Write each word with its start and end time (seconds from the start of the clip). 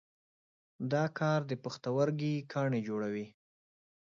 دا 0.91 1.03
کار 1.19 1.39
د 1.49 1.51
پښتورګي 1.63 2.33
کاڼي 2.51 2.81
جوړوي. 2.87 3.27